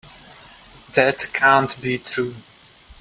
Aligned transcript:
That 0.95 1.27
can't 1.31 1.79
be 1.79 1.99
true. 1.99 2.33